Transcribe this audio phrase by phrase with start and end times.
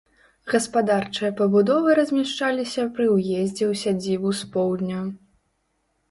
[0.51, 4.99] Гаспадарчыя пабудовы размяшчаліся пры ўездзе ў сядзібу з поўдня.